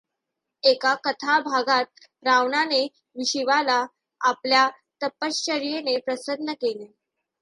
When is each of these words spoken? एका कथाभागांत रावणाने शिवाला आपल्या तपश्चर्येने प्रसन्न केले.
एका 0.63 0.93
कथाभागांत 1.03 2.05
रावणाने 2.23 2.87
शिवाला 3.25 3.85
आपल्या 4.21 4.67
तपश्चर्येने 5.01 5.97
प्रसन्न 5.97 6.53
केले. 6.53 6.91